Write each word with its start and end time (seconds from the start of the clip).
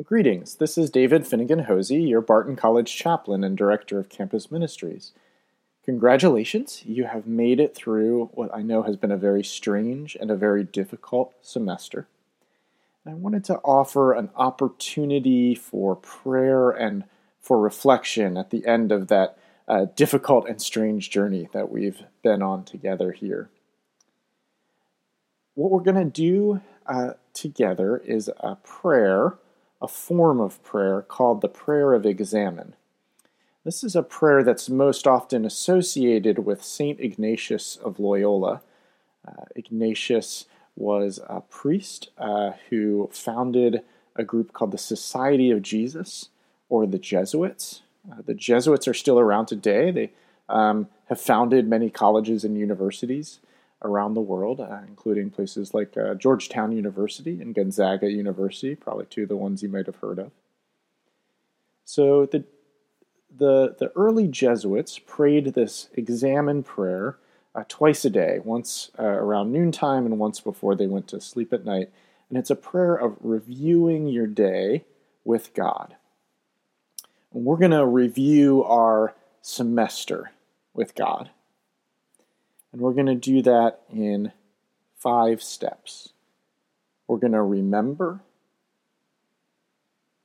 Greetings. 0.00 0.54
This 0.54 0.78
is 0.78 0.88
David 0.88 1.26
Finnegan 1.26 1.64
Hosey, 1.64 2.00
your 2.00 2.22
Barton 2.22 2.56
College 2.56 2.96
chaplain 2.96 3.44
and 3.44 3.58
director 3.58 3.98
of 3.98 4.08
campus 4.08 4.50
ministries. 4.50 5.12
Congratulations, 5.84 6.82
you 6.86 7.04
have 7.04 7.26
made 7.26 7.60
it 7.60 7.74
through 7.74 8.30
what 8.32 8.48
I 8.54 8.62
know 8.62 8.84
has 8.84 8.96
been 8.96 9.10
a 9.10 9.18
very 9.18 9.44
strange 9.44 10.16
and 10.18 10.30
a 10.30 10.34
very 10.34 10.64
difficult 10.64 11.34
semester. 11.42 12.08
And 13.04 13.14
I 13.14 13.18
wanted 13.18 13.44
to 13.44 13.56
offer 13.58 14.14
an 14.14 14.30
opportunity 14.34 15.54
for 15.54 15.94
prayer 15.94 16.70
and 16.70 17.04
for 17.38 17.60
reflection 17.60 18.38
at 18.38 18.48
the 18.48 18.66
end 18.66 18.92
of 18.92 19.08
that 19.08 19.36
uh, 19.68 19.84
difficult 19.94 20.48
and 20.48 20.60
strange 20.60 21.10
journey 21.10 21.50
that 21.52 21.70
we've 21.70 22.02
been 22.22 22.40
on 22.40 22.64
together 22.64 23.12
here. 23.12 23.50
What 25.52 25.70
we're 25.70 25.80
going 25.80 26.02
to 26.02 26.10
do 26.10 26.62
uh, 26.86 27.10
together 27.34 27.98
is 27.98 28.30
a 28.40 28.56
prayer 28.56 29.34
a 29.82 29.88
form 29.88 30.40
of 30.40 30.62
prayer 30.62 31.02
called 31.02 31.40
the 31.40 31.48
prayer 31.48 31.92
of 31.92 32.06
examen. 32.06 32.74
This 33.64 33.82
is 33.82 33.96
a 33.96 34.02
prayer 34.02 34.44
that's 34.44 34.70
most 34.70 35.06
often 35.06 35.44
associated 35.44 36.40
with 36.46 36.64
St. 36.64 37.00
Ignatius 37.00 37.76
of 37.76 37.98
Loyola. 37.98 38.62
Uh, 39.26 39.44
Ignatius 39.56 40.46
was 40.76 41.20
a 41.28 41.40
priest 41.40 42.10
uh, 42.16 42.52
who 42.70 43.10
founded 43.12 43.82
a 44.14 44.24
group 44.24 44.52
called 44.52 44.70
the 44.70 44.78
Society 44.78 45.50
of 45.50 45.62
Jesus, 45.62 46.28
or 46.68 46.86
the 46.86 46.98
Jesuits. 46.98 47.82
Uh, 48.10 48.22
the 48.24 48.34
Jesuits 48.34 48.88
are 48.88 48.94
still 48.94 49.18
around 49.18 49.46
today. 49.46 49.90
They 49.90 50.12
um, 50.48 50.88
have 51.06 51.20
founded 51.20 51.68
many 51.68 51.90
colleges 51.90 52.44
and 52.44 52.56
universities 52.56 53.40
around 53.82 54.14
the 54.14 54.20
world, 54.20 54.60
uh, 54.60 54.80
including 54.86 55.30
places 55.30 55.74
like 55.74 55.96
uh, 55.96 56.14
Georgetown 56.14 56.72
University 56.72 57.40
and 57.40 57.54
Gonzaga 57.54 58.10
University, 58.10 58.74
probably 58.74 59.06
two 59.06 59.24
of 59.24 59.28
the 59.28 59.36
ones 59.36 59.62
you 59.62 59.68
might 59.68 59.86
have 59.86 59.96
heard 59.96 60.18
of. 60.18 60.30
So 61.84 62.26
the 62.26 62.44
the 63.34 63.74
the 63.78 63.90
early 63.96 64.28
Jesuits 64.28 64.98
prayed 64.98 65.54
this 65.54 65.88
examen 65.94 66.62
prayer 66.62 67.18
uh, 67.54 67.64
twice 67.68 68.04
a 68.04 68.10
day, 68.10 68.40
once 68.44 68.90
uh, 68.98 69.04
around 69.04 69.52
noontime 69.52 70.06
and 70.06 70.18
once 70.18 70.40
before 70.40 70.74
they 70.74 70.86
went 70.86 71.08
to 71.08 71.20
sleep 71.20 71.52
at 71.52 71.64
night. 71.64 71.90
And 72.28 72.38
it's 72.38 72.50
a 72.50 72.56
prayer 72.56 72.94
of 72.94 73.16
reviewing 73.20 74.08
your 74.08 74.26
day 74.26 74.84
with 75.24 75.52
God. 75.54 75.96
And 77.32 77.44
we're 77.44 77.58
going 77.58 77.72
to 77.72 77.86
review 77.86 78.64
our 78.64 79.14
semester 79.42 80.32
with 80.72 80.94
God. 80.94 81.30
And 82.72 82.80
we're 82.80 82.92
going 82.94 83.06
to 83.06 83.14
do 83.14 83.42
that 83.42 83.80
in 83.92 84.32
five 84.98 85.42
steps. 85.42 86.12
We're 87.06 87.18
going 87.18 87.32
to 87.32 87.42
remember, 87.42 88.20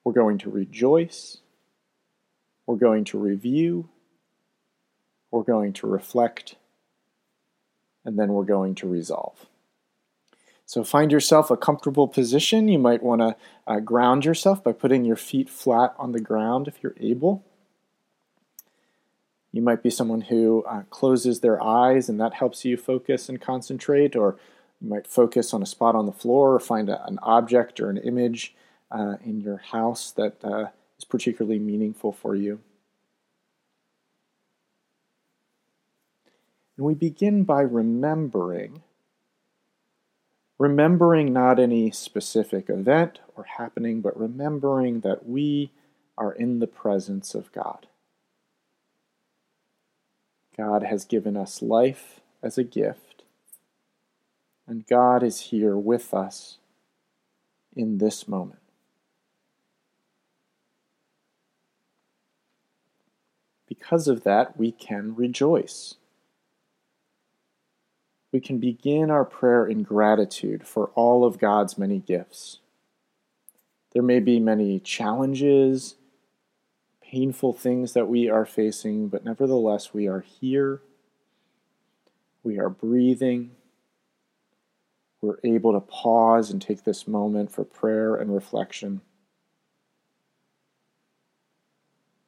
we're 0.03 0.13
going 0.13 0.37
to 0.39 0.49
rejoice, 0.49 1.39
we're 2.65 2.75
going 2.75 3.03
to 3.05 3.17
review, 3.17 3.89
we're 5.31 5.43
going 5.43 5.73
to 5.73 5.87
reflect, 5.87 6.55
and 8.05 8.17
then 8.17 8.29
we're 8.29 8.45
going 8.45 8.75
to 8.75 8.87
resolve. 8.87 9.47
So 10.65 10.83
find 10.83 11.11
yourself 11.11 11.49
a 11.49 11.57
comfortable 11.57 12.09
position. 12.09 12.67
You 12.67 12.77
might 12.79 13.01
want 13.01 13.21
to 13.21 13.35
uh, 13.65 13.79
ground 13.79 14.25
yourself 14.25 14.63
by 14.63 14.73
putting 14.73 15.05
your 15.05 15.15
feet 15.15 15.49
flat 15.49 15.95
on 15.97 16.11
the 16.11 16.19
ground 16.19 16.67
if 16.67 16.83
you're 16.83 16.95
able. 16.99 17.45
You 19.58 19.63
might 19.63 19.81
be 19.81 19.89
someone 19.89 20.22
who 20.22 20.63
uh, 20.69 20.83
closes 20.91 21.39
their 21.39 21.59
eyes 21.63 22.09
and 22.09 22.22
that 22.22 22.36
helps 22.36 22.63
you 22.63 22.77
focus 22.77 23.27
and 23.27 23.41
concentrate, 23.41 24.16
or 24.16 24.38
you 24.80 24.88
might 24.88 25.08
focus 25.08 25.52
on 25.52 25.64
a 25.64 25.66
spot 25.66 25.95
on 25.95 26.05
the 26.05 26.11
floor 26.11 26.53
or 26.53 26.59
find 26.59 26.89
a, 26.89 27.03
an 27.08 27.17
object 27.23 27.80
or 27.80 27.89
an 27.89 27.97
image 27.97 28.53
uh, 28.91 29.16
in 29.25 29.41
your 29.41 29.58
house 29.58 30.11
that 30.11 30.36
uh, 30.45 30.67
is 30.99 31.05
particularly 31.05 31.58
meaningful 31.58 32.11
for 32.11 32.36
you. 32.36 32.59
And 36.77 36.86
we 36.86 36.93
begin 36.93 37.43
by 37.43 37.61
remembering. 37.61 38.83
Remembering 40.60 41.33
not 41.33 41.60
any 41.60 41.89
specific 41.89 42.70
event 42.70 43.21
or 43.36 43.45
happening, 43.58 44.02
but 44.02 44.15
remembering 44.20 44.99
that 44.99 45.27
we 45.27 45.71
are 46.15 46.31
in 46.31 46.60
the 46.60 46.67
presence 46.67 47.33
of 47.33 47.52
God. 47.52 47.87
God 50.57 50.83
has 50.83 51.05
given 51.05 51.37
us 51.37 51.61
life 51.61 52.19
as 52.41 52.57
a 52.57 52.63
gift, 52.63 53.23
and 54.67 54.87
God 54.87 55.21
is 55.21 55.41
here 55.41 55.77
with 55.77 56.13
us 56.13 56.57
in 57.75 57.99
this 57.99 58.27
moment. 58.27 58.59
Because 63.67 64.07
of 64.07 64.23
that, 64.23 64.57
we 64.57 64.71
can 64.71 65.15
rejoice. 65.15 65.95
We 68.31 68.39
can 68.39 68.57
begin 68.57 69.11
our 69.11 69.25
prayer 69.25 69.65
in 69.65 69.83
gratitude 69.83 70.67
for 70.67 70.87
all 70.95 71.23
of 71.23 71.37
God's 71.37 71.77
many 71.77 71.99
gifts. 71.99 72.59
There 73.93 74.03
may 74.03 74.19
be 74.19 74.39
many 74.39 74.79
challenges 74.79 75.95
painful 77.11 77.53
things 77.53 77.93
that 77.93 78.07
we 78.07 78.29
are 78.29 78.45
facing, 78.45 79.07
but 79.07 79.23
nevertheless, 79.23 79.93
we 79.93 80.07
are 80.07 80.21
here. 80.21 80.81
We 82.43 82.59
are 82.59 82.69
breathing. 82.69 83.51
We're 85.21 85.39
able 85.43 85.73
to 85.73 85.79
pause 85.79 86.51
and 86.51 86.61
take 86.61 86.83
this 86.83 87.07
moment 87.07 87.51
for 87.51 87.63
prayer 87.63 88.15
and 88.15 88.33
reflection. 88.33 89.01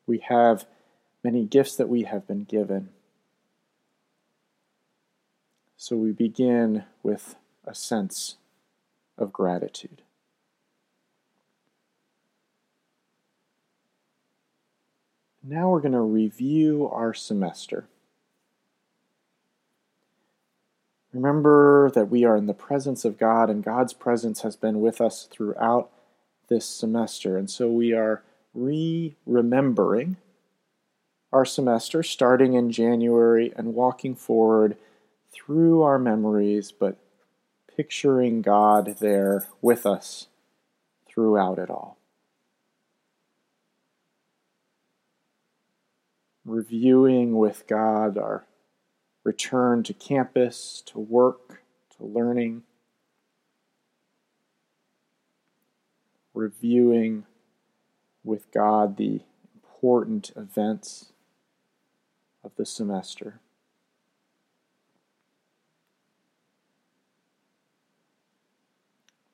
We 0.07 0.19
have 0.29 0.65
many 1.23 1.45
gifts 1.45 1.75
that 1.75 1.89
we 1.89 2.03
have 2.03 2.25
been 2.25 2.45
given. 2.45 2.89
So 5.77 5.95
we 5.95 6.11
begin 6.11 6.85
with 7.03 7.35
a 7.65 7.75
sense 7.75 8.37
of 9.17 9.31
gratitude. 9.31 10.01
Now 15.43 15.69
we're 15.69 15.79
going 15.79 15.93
to 15.93 16.01
review 16.01 16.89
our 16.91 17.13
semester. 17.13 17.85
Remember 21.13 21.89
that 21.91 22.09
we 22.09 22.23
are 22.25 22.35
in 22.35 22.45
the 22.45 22.53
presence 22.53 23.05
of 23.05 23.17
God, 23.17 23.49
and 23.49 23.63
God's 23.63 23.93
presence 23.93 24.41
has 24.41 24.55
been 24.55 24.81
with 24.81 25.01
us 25.01 25.27
throughout 25.31 25.89
this 26.49 26.65
semester. 26.65 27.37
And 27.37 27.49
so 27.49 27.69
we 27.69 27.93
are 27.93 28.21
re 28.53 29.15
remembering 29.25 30.17
our 31.31 31.45
semester 31.45 32.03
starting 32.03 32.53
in 32.53 32.71
January 32.71 33.53
and 33.55 33.73
walking 33.73 34.15
forward 34.15 34.75
through 35.31 35.83
our 35.83 35.99
memories, 35.99 36.71
but 36.71 36.97
picturing 37.75 38.41
God 38.41 38.97
there 38.99 39.47
with 39.61 39.85
us 39.85 40.27
throughout 41.07 41.59
it 41.59 41.69
all. 41.69 41.98
Reviewing 46.49 47.37
with 47.37 47.65
God 47.67 48.17
our 48.17 48.45
return 49.23 49.83
to 49.83 49.93
campus, 49.93 50.81
to 50.87 50.99
work, 50.99 51.61
to 51.95 52.05
learning, 52.05 52.63
reviewing 56.33 57.25
with 58.23 58.51
God 58.51 58.97
the 58.97 59.21
important 59.53 60.31
events 60.35 61.11
of 62.43 62.51
the 62.55 62.65
semester. 62.65 63.39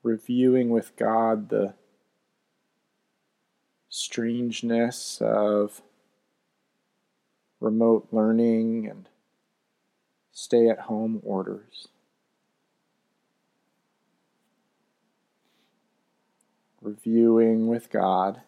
Reviewing 0.04 0.70
with 0.70 0.96
God 0.98 1.50
the 1.50 1.74
strangeness 3.90 5.20
of 5.22 5.82
remote 7.66 8.08
learning 8.12 8.88
and 8.88 9.10
stay 10.32 10.70
at 10.70 10.82
home 10.82 11.20
orders. 11.24 11.88
Reviewing 16.80 17.68
with 17.68 17.90
God 17.90 18.42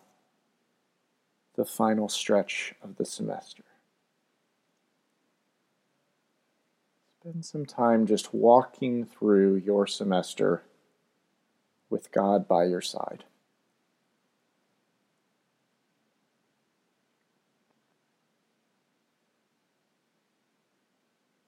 the 1.55 1.65
final 1.65 2.07
stretch 2.07 2.75
of 2.83 2.97
the 2.97 3.05
semester. 3.05 3.63
Spend 7.19 7.43
some 7.43 7.65
time 7.65 8.05
just 8.05 8.35
walking 8.35 9.03
through 9.03 9.55
your 9.55 9.87
semester 9.87 10.61
with 11.89 12.11
God 12.11 12.47
by 12.47 12.65
your 12.65 12.81
side. 12.81 13.23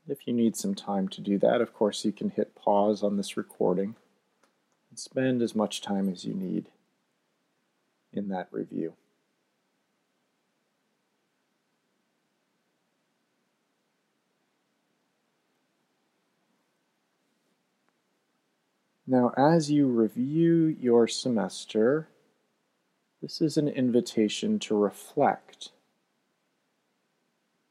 If 0.10 0.28
you 0.28 0.34
need 0.34 0.56
some 0.56 0.74
time 0.74 1.08
to 1.10 1.22
do 1.22 1.38
that, 1.38 1.62
of 1.62 1.74
course, 1.74 2.04
you 2.04 2.12
can 2.12 2.32
hit 2.32 2.56
pause 2.56 3.04
on 3.04 3.18
this 3.18 3.38
recording 3.38 3.96
and 4.90 4.98
spend 4.98 5.42
as 5.42 5.54
much 5.54 5.82
time 5.82 6.10
as 6.10 6.26
you 6.26 6.34
need 6.34 6.70
in 8.12 8.30
that 8.30 8.48
review. 8.52 8.94
Now, 19.06 19.32
as 19.38 19.72
you 19.72 19.88
review 19.88 20.76
your 20.80 21.08
semester, 21.08 22.08
this 23.22 23.42
is 23.42 23.58
an 23.58 23.68
invitation 23.68 24.60
to 24.60 24.76
reflect 24.76 25.72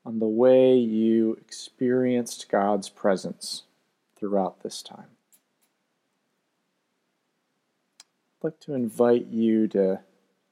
on 0.09 0.21
the 0.21 0.27
way 0.27 0.75
you 0.75 1.35
experienced 1.35 2.49
God's 2.49 2.89
presence 2.89 3.65
throughout 4.17 4.63
this 4.63 4.81
time. 4.81 5.09
I'd 8.41 8.45
like 8.45 8.61
to 8.61 8.73
invite 8.73 9.27
you 9.27 9.69
to 9.69 10.01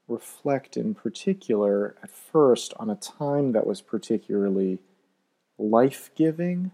reflect 0.09 0.77
in 0.77 0.95
particular 0.95 1.97
at 2.03 2.11
first 2.11 2.75
on 2.79 2.91
a 2.91 2.97
time 2.97 3.53
that 3.53 3.67
was 3.67 3.81
particularly 3.81 4.79
life 5.57 6.11
giving 6.15 6.73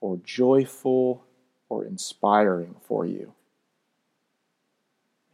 or 0.00 0.18
joyful 0.24 1.26
or 1.68 1.84
inspiring 1.84 2.76
for 2.80 3.04
you. 3.04 3.34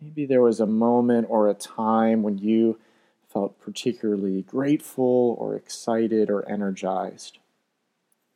Maybe 0.00 0.26
there 0.26 0.42
was 0.42 0.58
a 0.58 0.66
moment 0.66 1.28
or 1.30 1.48
a 1.48 1.54
time 1.54 2.24
when 2.24 2.38
you 2.38 2.80
felt 3.36 3.60
particularly 3.60 4.40
grateful 4.40 5.36
or 5.38 5.54
excited 5.54 6.30
or 6.30 6.48
energized. 6.48 7.36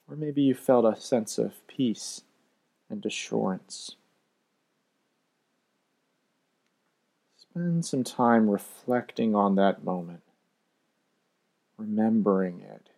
Or 0.07 0.15
maybe 0.15 0.43
you 0.43 0.55
felt 0.55 0.85
a 0.85 1.01
sense 1.01 1.39
of 1.39 1.67
peace 1.67 2.21
and 2.91 3.07
assurance. 3.07 3.97
Spend 7.39 7.87
some 7.87 8.05
time 8.05 8.51
reflecting 8.51 9.35
on 9.35 9.55
that 9.55 9.83
moment, 9.83 10.21
remembering 11.79 12.61
it. 12.61 12.91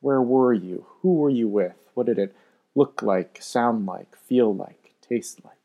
Where 0.00 0.20
were 0.20 0.52
you? 0.52 0.84
Who 1.00 1.14
were 1.14 1.30
you 1.30 1.48
with? 1.48 1.88
What 1.94 2.04
did 2.04 2.18
it 2.18 2.36
look 2.74 3.00
like, 3.00 3.38
sound 3.40 3.86
like, 3.86 4.16
feel 4.16 4.54
like, 4.54 4.92
taste 5.00 5.42
like. 5.42 5.61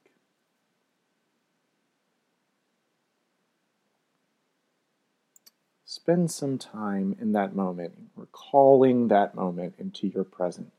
Spend 5.98 6.30
some 6.30 6.60
time 6.60 7.16
in 7.20 7.32
that 7.32 7.56
moment, 7.56 7.92
recalling 8.16 9.08
that 9.08 9.34
moment 9.34 9.74
into 9.80 10.06
your 10.08 10.24
present. 10.24 10.72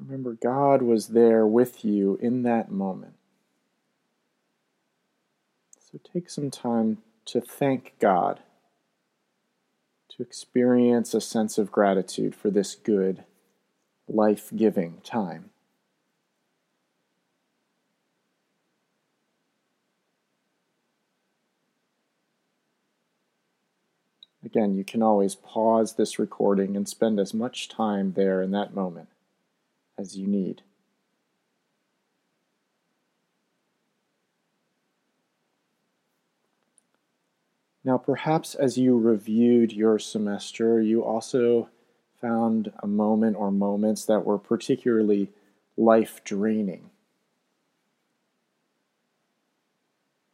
Remember, 0.00 0.32
God 0.32 0.82
was 0.82 1.06
there 1.06 1.46
with 1.46 1.84
you 1.84 2.18
in 2.20 2.42
that 2.42 2.72
moment. 2.72 3.14
So 5.78 6.00
take 6.12 6.28
some 6.28 6.50
time 6.50 6.98
to 7.26 7.40
thank 7.40 7.94
God, 8.00 8.40
to 10.16 10.22
experience 10.22 11.12
a 11.12 11.20
sense 11.20 11.58
of 11.58 11.72
gratitude 11.72 12.34
for 12.34 12.50
this 12.50 12.74
good, 12.76 13.24
life 14.06 14.50
giving 14.54 15.00
time. 15.02 15.50
Again, 24.44 24.76
you 24.76 24.84
can 24.84 25.02
always 25.02 25.34
pause 25.34 25.94
this 25.94 26.18
recording 26.18 26.76
and 26.76 26.88
spend 26.88 27.18
as 27.18 27.34
much 27.34 27.68
time 27.68 28.12
there 28.12 28.42
in 28.42 28.50
that 28.52 28.74
moment 28.74 29.08
as 29.98 30.16
you 30.16 30.26
need. 30.26 30.62
Now, 37.84 37.98
perhaps 37.98 38.54
as 38.54 38.78
you 38.78 38.98
reviewed 38.98 39.72
your 39.72 39.98
semester, 39.98 40.80
you 40.80 41.04
also 41.04 41.68
found 42.20 42.72
a 42.82 42.86
moment 42.86 43.36
or 43.36 43.50
moments 43.50 44.06
that 44.06 44.24
were 44.24 44.38
particularly 44.38 45.30
life 45.76 46.22
draining. 46.24 46.90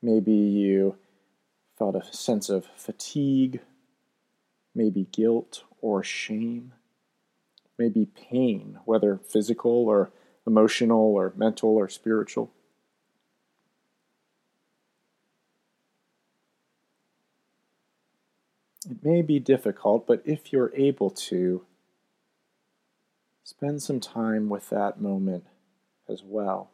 Maybe 0.01 0.33
you 0.33 0.97
felt 1.77 1.97
a 1.97 2.05
sense 2.13 2.49
of 2.49 2.67
fatigue, 2.77 3.61
maybe 4.75 5.09
guilt 5.11 5.65
or 5.81 6.05
shame 6.05 6.73
maybe 7.81 8.07
pain, 8.15 8.79
whether 8.85 9.17
physical 9.17 9.89
or 9.89 10.13
emotional 10.47 11.15
or 11.15 11.33
mental 11.35 11.71
or 11.71 11.89
spiritual. 11.89 12.53
It 19.03 19.09
may 19.09 19.23
be 19.23 19.39
difficult, 19.39 20.07
but 20.07 20.23
if 20.25 20.53
you're 20.53 20.73
able 20.75 21.11
to, 21.11 21.65
spend 23.51 23.83
some 23.83 23.99
time 23.99 24.49
with 24.49 24.71
that 24.71 25.01
moment 25.01 25.45
as 26.09 26.23
well. 26.23 26.71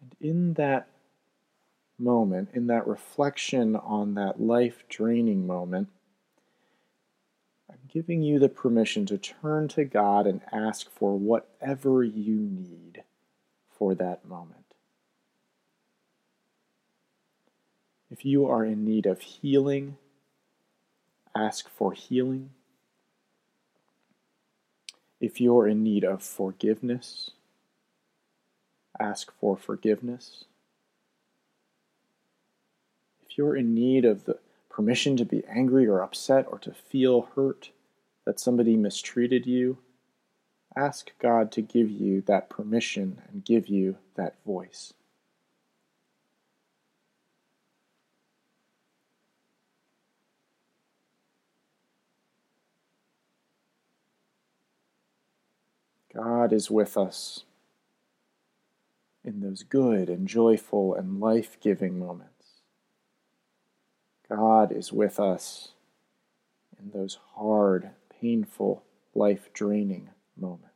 And 0.00 0.16
in 0.20 0.54
that 0.54 0.88
moment, 1.98 2.48
in 2.52 2.66
that 2.66 2.86
reflection 2.86 3.76
on 3.76 4.14
that 4.14 4.40
life 4.40 4.82
draining 4.88 5.46
moment, 5.46 5.88
I'm 7.70 7.78
giving 7.88 8.22
you 8.22 8.38
the 8.38 8.48
permission 8.48 9.06
to 9.06 9.18
turn 9.18 9.68
to 9.68 9.84
God 9.84 10.26
and 10.26 10.40
ask 10.52 10.90
for 10.90 11.16
whatever 11.16 12.02
you 12.02 12.36
need 12.36 13.04
for 13.70 13.94
that 13.94 14.26
moment. 14.26 14.74
If 18.12 18.24
you 18.24 18.46
are 18.46 18.64
in 18.64 18.84
need 18.84 19.06
of 19.06 19.22
healing, 19.22 19.96
ask 21.36 21.68
for 21.68 21.92
healing. 21.92 22.50
If 25.20 25.40
you're 25.40 25.66
in 25.66 25.82
need 25.82 26.04
of 26.04 26.22
forgiveness, 26.22 27.30
ask 29.00 29.32
for 29.40 29.56
forgiveness 29.56 30.44
if 33.32 33.38
you're 33.38 33.56
in 33.56 33.74
need 33.74 34.04
of 34.04 34.26
the 34.26 34.38
permission 34.68 35.16
to 35.16 35.24
be 35.24 35.42
angry 35.48 35.86
or 35.86 36.02
upset 36.02 36.46
or 36.50 36.58
to 36.58 36.70
feel 36.70 37.30
hurt 37.34 37.70
that 38.26 38.38
somebody 38.38 38.76
mistreated 38.76 39.46
you, 39.46 39.78
ask 40.76 41.12
God 41.18 41.50
to 41.52 41.62
give 41.62 41.90
you 41.90 42.20
that 42.26 42.50
permission 42.50 43.22
and 43.30 43.42
give 43.42 43.68
you 43.68 43.96
that 44.16 44.34
voice. 44.44 44.92
God 56.14 56.52
is 56.52 56.70
with 56.70 56.96
us 56.96 57.44
in 59.24 59.40
those 59.40 59.62
good 59.62 60.08
and 60.08 60.26
joyful 60.26 60.94
and 60.94 61.20
life 61.20 61.58
giving 61.60 61.98
moments. 61.98 62.32
God 64.28 64.72
is 64.72 64.92
with 64.92 65.20
us 65.20 65.72
in 66.78 66.90
those 66.90 67.18
hard, 67.34 67.90
painful, 68.20 68.82
life 69.14 69.50
draining 69.52 70.10
moments. 70.36 70.68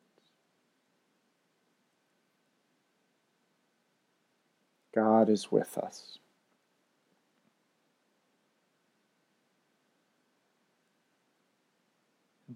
God 4.95 5.29
is 5.29 5.53
with 5.53 5.77
us. 5.77 6.19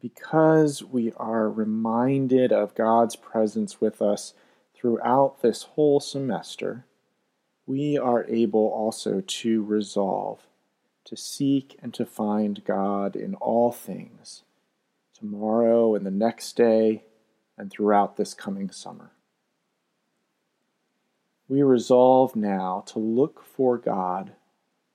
Because 0.00 0.82
we 0.82 1.12
are 1.16 1.50
reminded 1.50 2.52
of 2.52 2.74
God's 2.74 3.16
presence 3.16 3.80
with 3.80 4.00
us 4.00 4.34
throughout 4.74 5.42
this 5.42 5.64
whole 5.64 6.00
semester, 6.00 6.86
we 7.66 7.98
are 7.98 8.24
able 8.24 8.68
also 8.68 9.20
to 9.20 9.62
resolve 9.62 10.46
to 11.10 11.16
seek 11.16 11.76
and 11.82 11.92
to 11.94 12.06
find 12.06 12.64
God 12.64 13.16
in 13.16 13.34
all 13.34 13.72
things, 13.72 14.44
tomorrow 15.12 15.94
and 15.94 16.06
the 16.06 16.10
next 16.10 16.56
day, 16.56 17.02
and 17.58 17.70
throughout 17.70 18.16
this 18.16 18.32
coming 18.32 18.70
summer. 18.70 19.10
We 21.48 21.62
resolve 21.62 22.36
now 22.36 22.84
to 22.86 23.00
look 23.00 23.44
for 23.44 23.76
God 23.76 24.32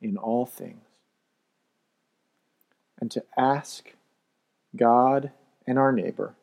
in 0.02 0.16
all 0.16 0.46
things 0.46 0.86
and 3.00 3.12
to 3.12 3.24
ask 3.38 3.94
God 4.78 5.32
and 5.68 5.80
our 5.80 5.92
neighbor 5.92 6.36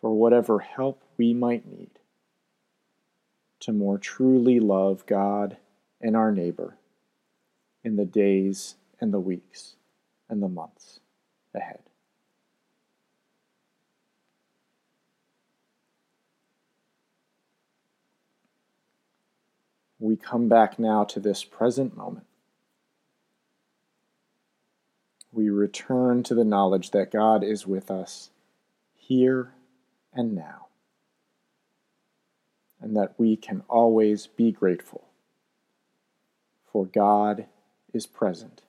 for 0.00 0.12
whatever 0.12 0.60
help 0.60 1.02
we 1.16 1.34
might 1.34 1.66
need. 1.66 1.90
to 3.60 3.72
more 3.72 3.98
truly 3.98 4.60
love 4.60 5.04
God 5.06 5.56
and 6.00 6.16
our 6.16 6.32
neighbor 6.32 6.76
in 7.82 7.96
the 7.96 8.04
days 8.04 8.76
and 9.00 9.12
the 9.12 9.20
weeks 9.20 9.74
and 10.28 10.42
the 10.42 10.48
months 10.48 11.00
ahead. 11.54 11.80
We 19.98 20.16
come 20.16 20.48
back 20.48 20.78
now 20.78 21.02
to 21.04 21.18
this 21.18 21.42
present 21.42 21.96
moment. 21.96 22.27
We 25.38 25.50
return 25.50 26.24
to 26.24 26.34
the 26.34 26.42
knowledge 26.42 26.90
that 26.90 27.12
God 27.12 27.44
is 27.44 27.64
with 27.64 27.92
us 27.92 28.30
here 28.96 29.52
and 30.12 30.34
now, 30.34 30.66
and 32.80 32.96
that 32.96 33.14
we 33.18 33.36
can 33.36 33.62
always 33.68 34.26
be 34.26 34.50
grateful, 34.50 35.04
for 36.66 36.86
God 36.86 37.46
is 37.94 38.04
present 38.04 38.62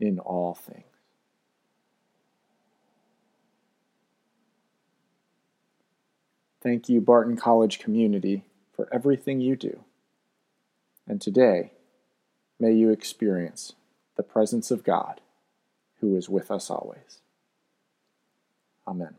in 0.00 0.18
all 0.18 0.54
things. 0.54 0.82
Thank 6.60 6.88
you, 6.88 7.00
Barton 7.00 7.36
College 7.36 7.78
community, 7.78 8.44
for 8.72 8.88
everything 8.92 9.40
you 9.40 9.54
do. 9.54 9.84
And 11.06 11.20
today, 11.20 11.70
may 12.58 12.72
you 12.72 12.90
experience 12.90 13.74
the 14.16 14.24
presence 14.24 14.72
of 14.72 14.82
God 14.82 15.20
who 16.00 16.16
is 16.16 16.28
with 16.28 16.50
us 16.50 16.70
always. 16.70 17.20
Amen. 18.86 19.14